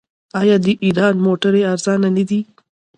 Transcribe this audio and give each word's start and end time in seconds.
آیا 0.39 0.55
د 0.65 0.67
ایران 0.85 1.15
موټرې 1.25 1.61
ارزانه 1.71 2.09
نه 2.17 2.23
دي؟ 2.29 2.39